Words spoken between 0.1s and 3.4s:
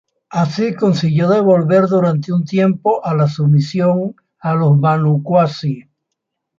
Así consiguió devolver durante un tiempo a la